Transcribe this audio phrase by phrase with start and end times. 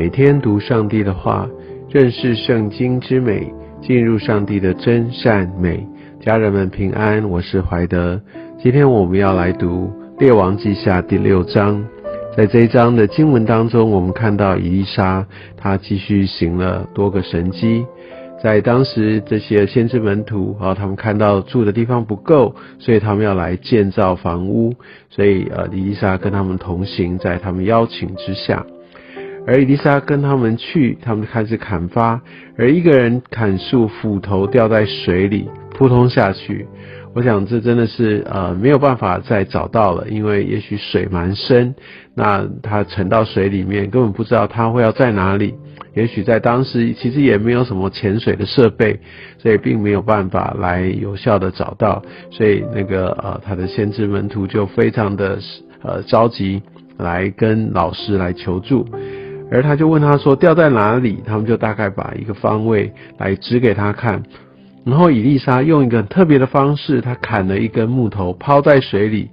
[0.00, 1.50] 每天读上帝的话，
[1.90, 5.84] 认识圣经之美，进入上帝的真善美。
[6.20, 8.20] 家人们平安，我是怀德。
[8.62, 9.90] 今天我们要来读
[10.20, 11.84] 《列王记下》第六章。
[12.36, 15.26] 在这一章的经文当中，我们看到以丽莎，
[15.56, 17.84] 她继续行了多个神迹。
[18.40, 24.72] 在当时，这些先知门徒啊，他们看到住的地方不够，所以他们要来建造房屋。
[25.10, 28.64] 所以，呃，以丽莎跟他们同行，在他们邀请之下。
[29.48, 32.20] 而伊丽莎跟他们去，他们开始砍伐，
[32.58, 36.66] 而一个人砍树，斧头掉在水里，扑通下去。
[37.14, 41.74] 我想这真的是呃没有办法再找到了，因为也许水蛮深，
[42.14, 45.54] 那他沉到水里面，根本不知道他会要在哪里。
[45.94, 49.00] 也许在当时其实也没有什么潜水的设备，
[49.38, 52.02] 所以并没有办法来有效的找到。
[52.30, 55.38] 所以那个呃他的先知门徒就非常的
[55.82, 56.62] 呃着急
[56.98, 58.86] 来跟老师来求助，
[59.50, 64.22] 而他就问他说掉在哪里，他们就大概把一个方位来指给他看。
[64.84, 69.28] 然后伊丽莎用一个很特别的方式，她砍了一根木头抛在水里，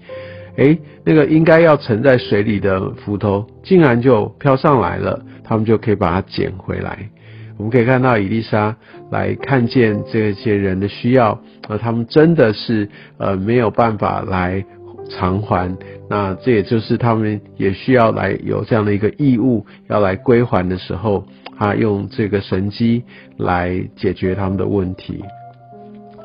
[0.57, 7.09] 诶，那个应该要沉在水里的斧头竟然就飘上来了，他们就可以把它捡回来。
[7.57, 8.75] 我们可以看到伊丽莎
[9.11, 14.61] 来看见这些人的需要，而他们真的是呃没有办法来
[15.09, 15.75] 偿还，
[16.09, 21.23] 那这也就是他们也需要来有这样的一个义务要来归还的时候，
[21.57, 23.03] 他用这个神机
[23.37, 25.23] 来解决他们的问题。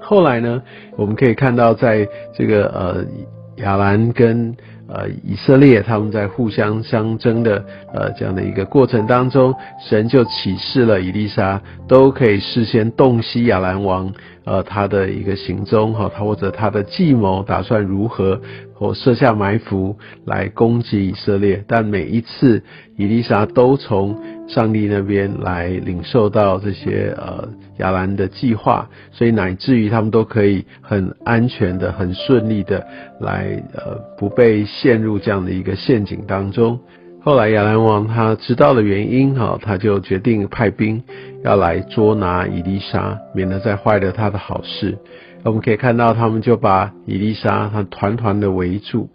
[0.00, 0.62] 后来呢，
[0.96, 3.04] 我们可以看到，在这个呃
[3.62, 4.52] 亚兰跟
[4.88, 7.64] 呃以色列他们在互相相争的
[7.94, 14.12] 呃这样的一个过程当中，神就启示了以利沙，都可以事先洞悉亚兰王
[14.44, 18.40] 呃他的一个行踪哈，他或者他的计谋打算如何。
[18.80, 22.62] 或设下埋伏来攻击以色列，但每一次
[22.96, 24.18] 以利沙都从
[24.48, 27.46] 上帝那边来领受到这些呃
[27.76, 32.82] 亚兰的计划，所以乃至于他们都可以很安全的、很顺利的
[33.20, 36.80] 来呃不被陷入这样的一个陷阱当中。
[37.22, 41.02] 后来亚兰王他知道了原因哈，他就决定派兵
[41.44, 44.96] 要来捉拿以利沙，免得再坏了他的好事。
[45.42, 49.08] 我们可以看到，他们就把伊丽莎他团团的围住，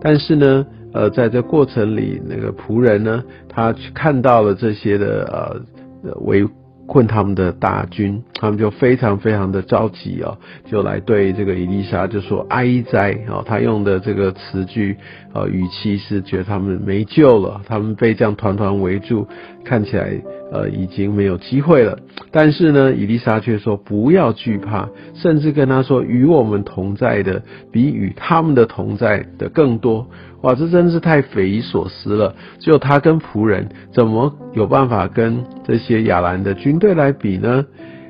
[0.00, 5.60] 但是呢，呃，在这过程里，那个仆人呢，他去看到了这些的
[6.04, 6.46] 呃围
[6.86, 14.96] 困他们的大军，他们就非常非常的着急哦，就来对这个伊丽莎就说哀哉哦，他用的这个词句
[15.32, 19.26] 呃语气是觉得他们没救了，他们被这样团团围住，
[19.64, 20.20] 看起来。
[20.52, 21.98] 呃，已经没有机会了。
[22.30, 27.42] 但是呢，伊丽莎却说不要惧怕，甚至跟他说与我们同在的
[27.72, 30.06] 比与他们的同在的更多。
[30.42, 32.34] 哇，这真是太匪夷所思了。
[32.58, 37.64] 只有他跟仆人怎么有办法跟这些亚兰的军队来比呢？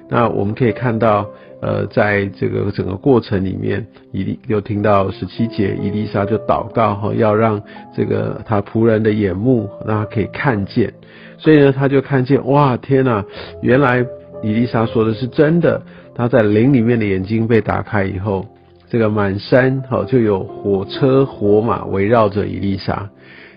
[0.08, 1.26] 那我们可以看到，
[1.60, 7.62] 呃，在这个整个过程里面，伊丽又听到十七节，伊丽莎就祷告哈，要让
[7.94, 10.92] 这个他仆人的眼目让他可以看见。
[11.42, 13.24] 所以呢，他就看见哇，天哪！
[13.62, 14.06] 原来
[14.44, 15.82] 伊丽莎说的是真的。
[16.14, 18.46] 他在林里面的眼睛被打开以后，
[18.88, 23.10] 这个满山好就有火车火马围绕着伊丽莎。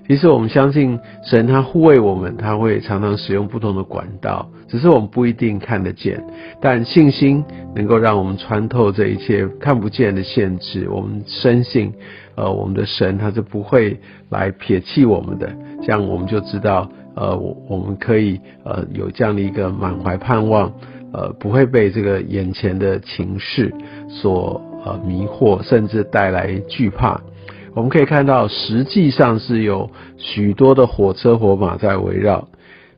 [0.07, 6.23] 其实我们相信神，他护卫我们，他会常常使用不同的管道，只是我们不一定看得见。
[6.59, 7.44] 但信心
[7.75, 10.88] 能够让我们穿透这一切看不见的限制。
[10.90, 11.94] 我们深信，
[12.35, 15.52] 呃，我们的神他是不会来撇弃我们的。
[15.84, 16.90] 这样我们就知道。
[17.16, 20.72] 呃，我我们可以呃有这样的一个满怀盼望，
[21.14, 23.74] 呃，不会被这个眼前的情势
[24.09, 27.20] 所呃迷惑，甚至带来惧怕。
[27.74, 32.48] 我们可以看到，实际上是有许多的火车火马在围绕，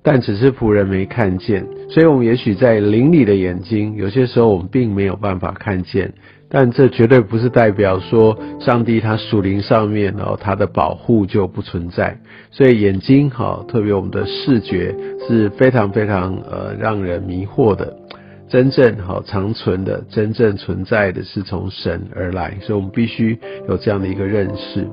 [0.03, 1.65] 但只是仆人没看见。
[1.89, 6.13] 所以，我们也许在灵里的眼睛，有些时候我们并没有办法看见。
[6.49, 12.17] 但这绝对不是代表说上帝他属灵上面哦他的保护就不存在，
[12.51, 14.95] 所以眼睛哈，特别我们的视觉
[15.27, 17.95] 是非常非常呃让人迷惑的。
[18.49, 24.87] 真正哈长存的、真正存在的是从神而来，所以我们必须有这样的一个认识。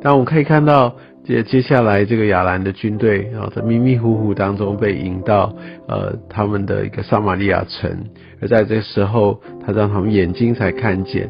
[0.00, 0.94] 但我们可以看到。
[1.26, 5.52] 接接下来，这个亚兰的军队啊，在迷迷糊糊当中被引到
[5.88, 7.90] 呃他们的一个撒玛利亚城，
[8.40, 11.28] 而在这时候，他让他们眼睛才看见，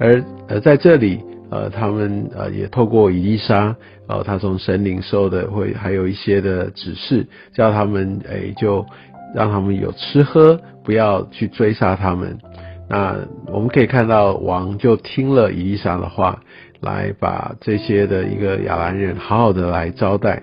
[0.00, 1.20] 而而在这里，
[1.50, 3.76] 呃，他们呃也透过以丽莎，
[4.06, 8.86] 呃，他从神领受的会还有一些的指示，叫他们哎就
[9.34, 12.38] 让他们有吃喝，不要去追杀他们。
[12.88, 13.14] 那
[13.52, 16.40] 我们可以看到王就听了以丽莎的话。
[16.80, 20.42] 来把这些的一个亚兰人好好的来招待，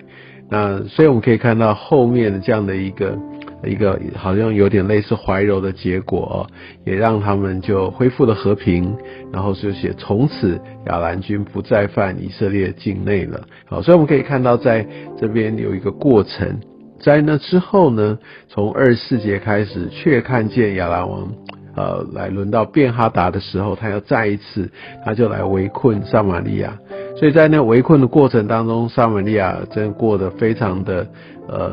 [0.50, 3.18] 那所以我们可以看到后面的这样的一个
[3.64, 6.46] 一个好像有点类似怀柔的结果，
[6.84, 8.94] 也让他们就恢复了和平，
[9.32, 13.40] 然后就写从此亚兰军不再犯以色列境内了。
[13.64, 14.86] 好，所以我们可以看到在
[15.18, 16.60] 这边有一个过程，
[17.00, 21.26] 在那之后呢，从二十四节开始，却看见亚兰王。
[21.76, 24.68] 呃，来轮到便哈达的时候，他要再一次，
[25.04, 26.76] 他就来围困撒玛利亚。
[27.16, 31.06] 所以在那围困的过程当中，撒玛利亚真过得非常的
[31.46, 31.72] 呃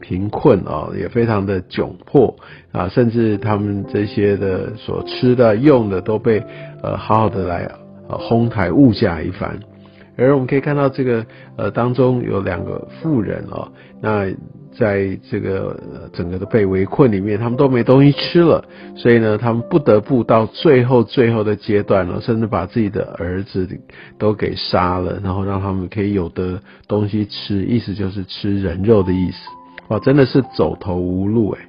[0.00, 2.34] 贫困啊，也非常的窘迫
[2.72, 6.42] 啊，甚至他们这些的所吃的用的都被
[6.82, 7.70] 呃好好的来
[8.08, 9.58] 呃哄抬物价一番。
[10.16, 11.24] 而我们可以看到这个
[11.56, 13.70] 呃当中有两个妇人哦，
[14.00, 14.26] 那。
[14.78, 15.78] 在这个
[16.12, 18.64] 整个的被围困里面，他们都没东西吃了，
[18.96, 23.68] 所以呢，他们不得不到最后最后的阶段了，甚至把自己的儿子
[24.18, 29.38] 都给杀了，然后让他们可以有的东西吃，意思就是吃人肉的意思。
[29.88, 31.60] 哇，真的是走投无路哎！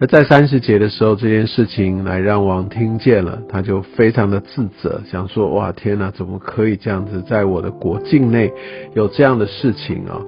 [0.00, 8.52] 而在三十节的时候，这件事情来让王听见了，他就非常的自责，想说：哇，天哪，怎么可以这样子，在我的国境内
[8.94, 10.20] 有这样的事情啊？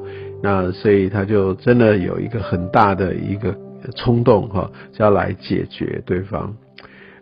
[0.43, 3.55] 那所以他就真的有一个很大的一个
[3.95, 6.55] 冲动哈，就要来解决对方。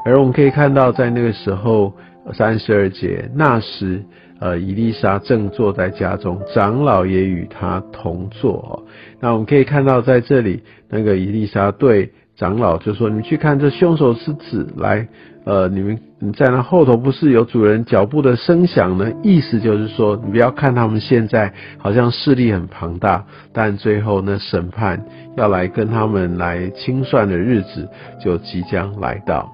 [0.04, 1.92] 而我们可以看到，在那个时候
[2.32, 4.02] 三十二节，那时
[4.40, 8.84] 呃，伊丽莎正坐在家中，长老也与他同坐。
[9.20, 12.10] 那我们可以看到，在这里那个伊丽莎对。
[12.36, 15.06] 长老就说：“你去看这凶手是指来，
[15.44, 19.12] 呃，你们你在那后头不是有主人脚步的声响呢？
[19.22, 25.04] 意思就是说，你不要看他们现在好像势力很庞大，但最后呢，审判
[25.36, 27.86] 要来跟他们来清算的日子
[28.18, 29.52] 就即将来到。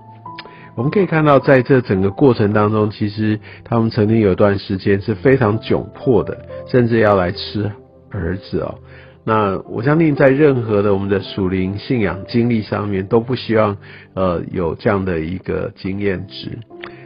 [0.76, 6.38] 我们可以看到，在这整个过程当中，其实他们曾经有段时间是非常窘迫的，
[6.68, 7.68] 甚至要来吃
[8.10, 8.72] 儿子哦。”
[9.22, 13.76] 那我相信，在任何的我们的属灵信仰经历上面，都不希望
[14.14, 16.58] 呃有这样的一个经验值，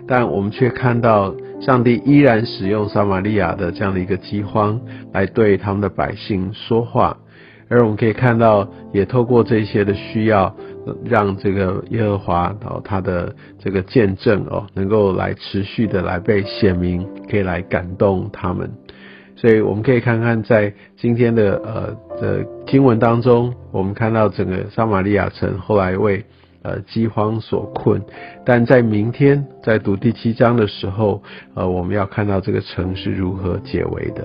[0.06, 4.80] 但我们却看到上帝依然使用撒玛利亚的这样的一个饥荒
[5.12, 7.16] 来对他们的百姓说话，
[7.68, 10.54] 而我们可以看到，也透过这些的需要，
[11.04, 18.70] 让这个耶和华哦他的这个见证哦，能够来持续的来被显明，可以来感动他们。
[19.36, 26.24] 所以我们可以看看，在今天的呃的经文当中，我们看到整个撒玛利亚城后来为
[26.62, 28.00] 呃饥荒所困，
[28.44, 31.22] 但在明天在读第七章的时候，
[31.54, 34.24] 呃我们要看到这个城是如何解围的。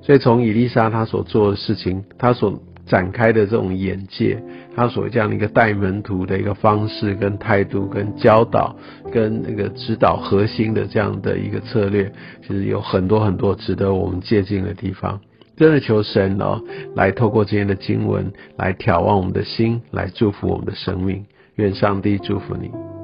[0.00, 4.40] 所以从以丽莎她所做的事情，她所展开的这种眼界，
[4.74, 8.74] 他所谓这样的一个带门徒的一个方式、跟态度、跟教导、
[9.12, 12.10] 跟那个指导核心的这样的一个策略，
[12.46, 15.20] 其实有很多很多值得我们借鉴的地方。
[15.56, 16.60] 真的求神哦，
[16.94, 21.24] 来透过今天的经文，来眺望我们的心，来祝福我们的生命。
[21.56, 22.95] 愿上帝祝福你。